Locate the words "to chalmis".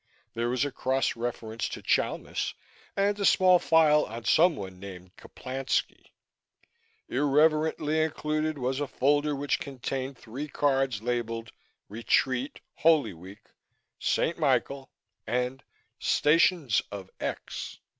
1.69-2.55